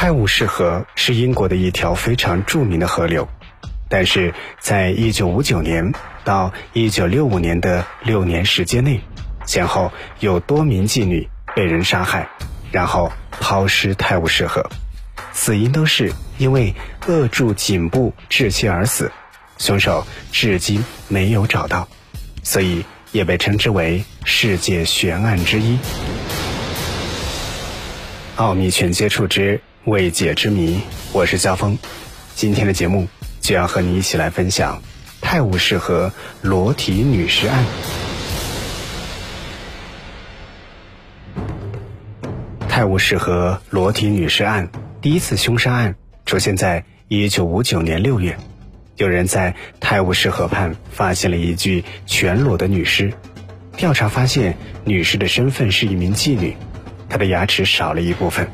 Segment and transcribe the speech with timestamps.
[0.00, 3.28] 泰晤士河是英国的一条非常著名的河流，
[3.88, 9.00] 但是在一九五九年到一九六五年的六年时间内，
[9.44, 9.90] 前后
[10.20, 12.28] 有多名妓女被人杀害，
[12.70, 14.70] 然后抛尸泰晤士河，
[15.32, 16.72] 死因都是因为
[17.08, 19.10] 扼住颈部窒息而死，
[19.58, 21.88] 凶手至今没有找到，
[22.44, 25.76] 所以也被称之为世界悬案之一。
[28.36, 30.80] 奥秘全接触之未解之谜，
[31.12, 31.78] 我是肖峰。
[32.34, 33.08] 今天的节目
[33.40, 34.82] 就要和你一起来分享
[35.20, 37.64] 泰晤士河裸体女尸案。
[42.68, 44.68] 泰晤士河裸体女尸案
[45.00, 45.94] 第一次凶杀案
[46.26, 48.36] 出现在一九五九年六月，
[48.96, 53.12] 有人在泰晤士河畔发现了一具全裸的女尸。
[53.76, 56.56] 调查发现，女尸的身份是一名妓女。
[57.08, 58.50] 她的牙齿少了一部分，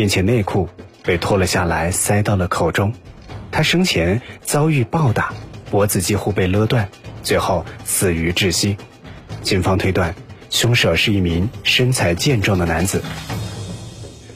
[0.00, 0.66] 并且内裤
[1.02, 2.94] 被脱了下来塞到了口中。
[3.52, 5.34] 他生前遭遇暴打，
[5.70, 6.88] 脖子几乎被勒断，
[7.22, 8.78] 最后死于窒息。
[9.42, 10.14] 警方推断，
[10.48, 13.02] 凶手是一名身材健壮的男子。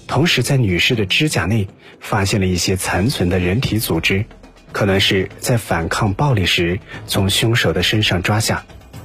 [0.07, 1.67] 同时，在女士的指甲内
[1.99, 4.27] 发现了一些残存的人体组织，
[4.71, 8.63] 可能是在反抗暴力时从凶手的身上抓下。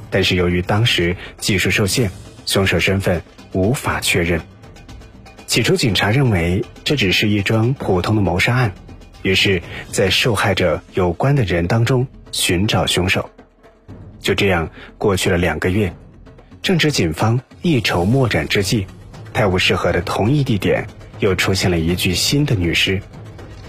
[0.09, 2.11] 但是由于当时技术受限，
[2.45, 3.21] 凶手身份。
[3.53, 4.41] 无法确认。
[5.49, 8.71] 起初，警察认为这只是一桩普通的谋杀案，
[9.23, 13.31] 于是，在受害者有关的人当中寻找凶手。
[14.19, 14.69] 就这样
[14.99, 15.91] 过去了两个月，
[16.61, 18.85] 正值警方一筹莫展之际，
[19.33, 20.85] 泰晤士河的同一地点
[21.17, 23.01] 又出现了一具新的女尸，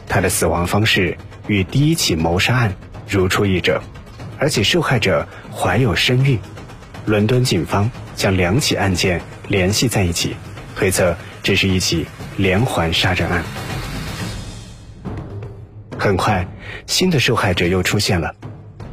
[0.07, 2.75] 她的死亡方式与第一起谋杀案
[3.09, 3.81] 如出一辙，
[4.39, 6.39] 而且受害者怀有身孕。
[7.07, 9.23] 伦敦警方将两起案件。
[9.49, 10.37] 联系在一起，
[10.77, 11.17] 推测
[11.51, 12.07] 这是一起
[12.37, 13.43] 连环杀人案。
[15.99, 16.47] 很快，
[16.87, 18.37] 新的受害者又出现了，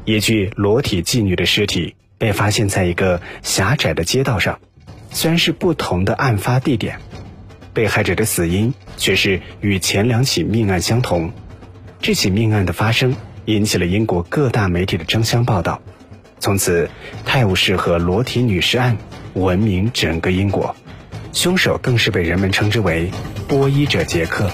[0.05, 4.59] 一具裸体妓女的尸体被发现在一个狭窄的街道上。
[5.11, 6.99] 虽然是不同的案发地点，
[7.75, 11.31] 被害者的死因却是与前两起命案相同。
[12.01, 13.15] 这起命案的发生
[13.45, 15.79] 引起了英国各大媒体的争相报道，
[16.39, 16.89] 从此
[17.23, 18.97] 泰晤士河裸体女尸案。
[19.35, 20.75] 闻名整个英国，
[21.37, 23.11] 凶手更是被人们称之为
[23.47, 24.49] “波伊者杰克”。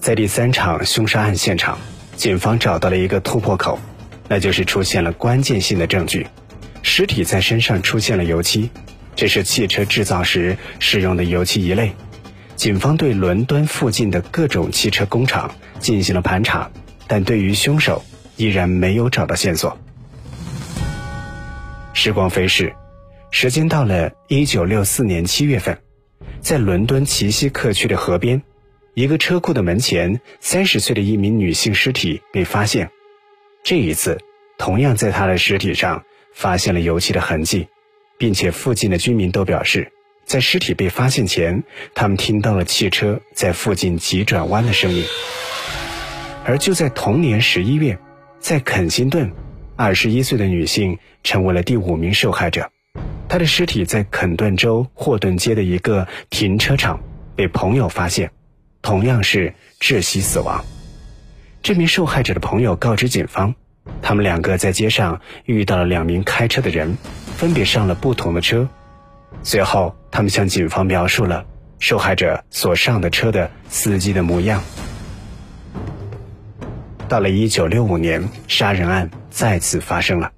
[0.00, 1.76] 在第三场凶杀案现场，
[2.16, 3.78] 警方找到了一个突破口，
[4.26, 6.26] 那就是出现了关键性的证据：
[6.80, 8.70] 尸体在身上出现了油漆，
[9.14, 11.92] 这是汽车制造时使用的油漆一类。
[12.56, 16.70] 警方对伦敦附近的各种汽车工厂进行了盘查，
[17.06, 18.02] 但对于凶手
[18.38, 19.76] 依然没有找到线索。
[21.92, 22.72] 时光飞逝，
[23.30, 25.78] 时间到了一九六四年七月份，
[26.40, 28.42] 在伦敦奇西克区的河边，
[28.94, 32.90] 一个车库的门前，三十岁的一名女性尸体被发现。
[33.62, 34.18] 这一次，
[34.58, 36.04] 同样在她的尸体上
[36.34, 37.68] 发现了油漆的痕迹，
[38.18, 39.92] 并且附近的居民都表示，
[40.24, 41.62] 在尸体被发现前，
[41.94, 45.04] 他们听到了汽车在附近急转弯的声音。
[46.44, 47.96] 而就在同年十一月，
[48.40, 49.30] 在肯辛顿。
[49.76, 52.70] 二十一岁的女性成为了第五名受害者，
[53.30, 56.98] 他的尸体在肯顿州霍顿街的一个停车场
[57.36, 58.32] 被朋友发现，
[58.82, 60.64] 同样是窒息死亡。
[61.62, 63.54] 这名受害者的朋友告知警方，
[64.02, 66.98] 他们两个在街上遇到了两名开车的人，
[67.36, 68.68] 分别上了不同的车。
[69.44, 71.46] 随后，他们向警方描述了
[71.78, 74.60] 受害者所上的车的司机的模样。
[77.08, 80.32] 到了一九六五年，杀人案再次发生了。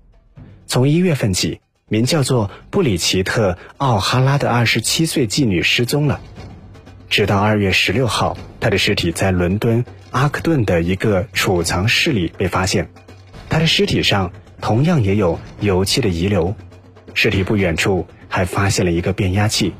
[0.66, 1.61] 从一月份起，
[1.92, 6.22] 名叫做布里奇特·奥哈拉的二十七岁妓女失踪了。
[7.10, 12.88] 直到二月十六号，她的尸体在伦敦阿克顿的一个储藏室里被发现。
[13.50, 14.32] 她的尸体上
[14.62, 16.56] 同样也有油漆的遗留。
[17.12, 19.74] 尸体不远处还发现了一个变压器，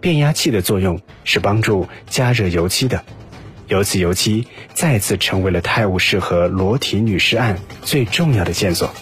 [0.00, 3.02] 变压器的作用是帮助加热油漆的。
[3.66, 8.94] 由此，油漆再次成为了泰晤士河裸体女尸案最重要的线索。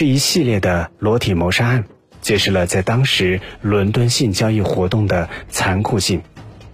[0.00, 1.84] 这一系列的裸体谋杀案，
[2.22, 6.22] 揭示了在当时伦敦性交易活动的残酷性。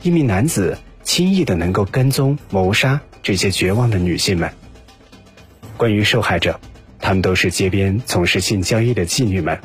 [0.00, 4.52] 一名男子轻易的能够跟踪谋杀这些绝望的女性们。
[5.76, 6.60] 关于受害者，
[7.00, 9.58] 他们都是街边从事性交易的妓女们。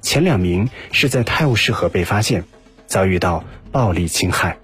[0.00, 2.42] 前两名是在泰晤士河被发现，
[2.86, 4.56] 遭遇到暴力侵害。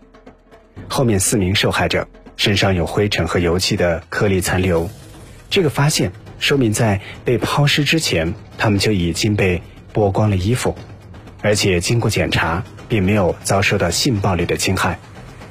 [0.88, 2.08] 后面四名受害者
[2.38, 4.88] 身上有灰尘和油漆的颗粒残留，
[5.50, 6.10] 这个发现
[6.40, 9.62] 说明在被抛尸之前，他们就已经被
[9.94, 10.74] 剥光了衣服，
[11.42, 14.98] 而且经过检查，并没有遭受到性暴力的侵害，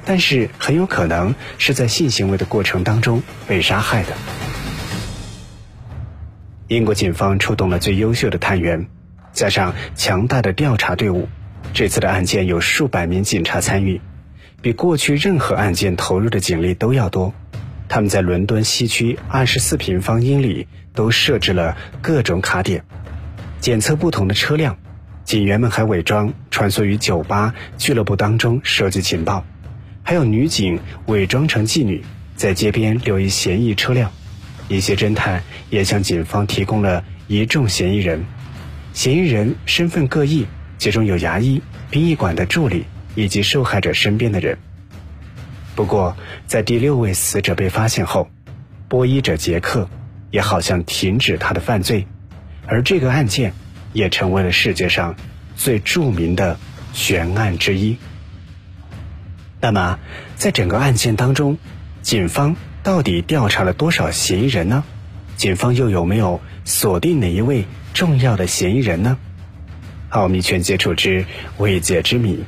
[0.04, 4.08] 但是很有可能是在性行为的过程当中被杀害的。
[6.66, 8.86] 英国警方出动了最优秀的探员，
[9.32, 11.28] 加上强大的调查队伍，
[11.72, 14.00] 这次的案件有数百名警察参与，
[14.60, 17.32] 比过去任何案件投入的警力都要多。
[17.90, 22.84] 他们在伦敦西区二十四平方英里都设置了各种卡点，
[23.58, 24.78] 检测不同的车辆。
[25.24, 29.44] 警员们还伪装穿梭于酒吧、俱乐部当中收集情报，
[30.04, 32.04] 还有女警伪装成妓女，
[32.36, 34.12] 在街边留意嫌疑车辆。
[34.68, 38.24] 一些侦探也向警方提供了一众嫌疑人，
[38.92, 40.46] 嫌疑人身份各异，
[40.78, 41.60] 其中有牙医、
[41.90, 42.84] 殡仪馆的助理
[43.16, 44.56] 以及受害者身边的人。
[45.80, 46.14] 不过，
[46.46, 48.28] 在第六位死者被发现后，
[48.86, 49.88] 播衣者杰克
[50.30, 52.06] 也好像停止他的犯罪，
[52.66, 53.54] 而这个案件
[53.94, 55.16] 也成为了世界上
[55.56, 56.58] 最著名的
[56.92, 57.96] 悬案之一。
[59.62, 59.98] 那么，
[60.36, 61.56] 在整个案件当中，
[62.02, 64.84] 警方到底调查了多少嫌疑人呢？
[65.36, 69.16] 警方又有没有锁定哪一位重要的嫌疑人呢？
[70.10, 71.24] 奥秘全接触之
[71.56, 72.44] 未解之谜，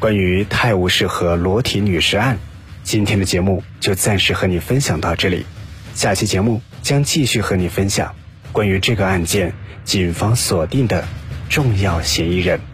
[0.00, 2.36] 关于泰晤士河裸体女尸案。
[2.84, 5.46] 今天的节目就暂时和你分享到这里，
[5.94, 8.14] 下期节目将继续和你分享
[8.52, 9.54] 关于这个案件
[9.84, 11.08] 警方锁定的
[11.48, 12.73] 重要嫌疑人。